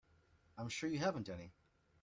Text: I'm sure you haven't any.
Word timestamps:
I'm 0.57 0.67
sure 0.67 0.89
you 0.89 0.97
haven't 0.97 1.29
any. 1.29 1.53